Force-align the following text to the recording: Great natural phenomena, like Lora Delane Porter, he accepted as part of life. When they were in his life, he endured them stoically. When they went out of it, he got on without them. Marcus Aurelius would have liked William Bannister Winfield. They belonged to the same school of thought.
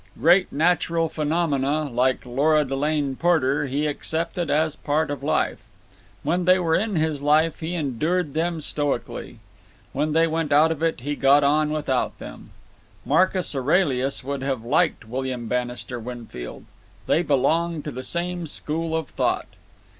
Great 0.17 0.51
natural 0.51 1.09
phenomena, 1.09 1.87
like 1.87 2.25
Lora 2.25 2.65
Delane 2.65 3.15
Porter, 3.15 3.67
he 3.67 3.85
accepted 3.85 4.49
as 4.49 4.75
part 4.75 5.11
of 5.11 5.21
life. 5.21 5.59
When 6.23 6.45
they 6.45 6.57
were 6.57 6.73
in 6.73 6.95
his 6.95 7.21
life, 7.21 7.59
he 7.59 7.75
endured 7.75 8.33
them 8.33 8.61
stoically. 8.61 9.37
When 9.93 10.13
they 10.13 10.25
went 10.25 10.51
out 10.51 10.71
of 10.71 10.81
it, 10.81 11.01
he 11.01 11.15
got 11.15 11.43
on 11.43 11.69
without 11.69 12.17
them. 12.17 12.49
Marcus 13.05 13.53
Aurelius 13.53 14.23
would 14.23 14.41
have 14.41 14.65
liked 14.65 15.07
William 15.07 15.47
Bannister 15.47 15.99
Winfield. 15.99 16.65
They 17.05 17.21
belonged 17.21 17.83
to 17.83 17.91
the 17.91 18.01
same 18.01 18.47
school 18.47 18.95
of 18.95 19.07
thought. 19.07 19.45